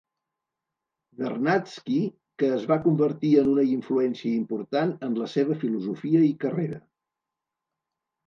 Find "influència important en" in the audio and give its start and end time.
3.73-5.19